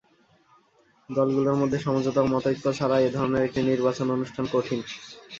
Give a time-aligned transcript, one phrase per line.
[1.09, 4.79] দলগুলোর মধ্যে সমঝোতা ও মতৈক্য ছাড়া এ ধরনের একটি নির্বাচন অনুষ্ঠান কঠিন।